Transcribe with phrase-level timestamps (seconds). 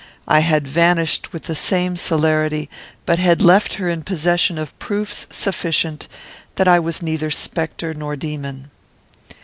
[0.27, 2.71] I had vanished with the same celerity,
[3.05, 6.07] but had left her in possession of proofs sufficient
[6.55, 8.71] that I was neither spectre nor demon.